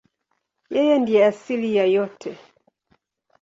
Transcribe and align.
Yeye 0.73 0.95
ndiye 1.01 1.21
asili 1.29 1.69
ya 1.77 1.85
yote. 1.95 2.29